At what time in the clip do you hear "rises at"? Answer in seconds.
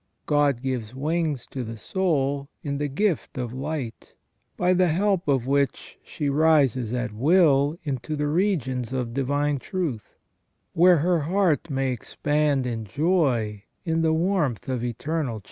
6.27-7.11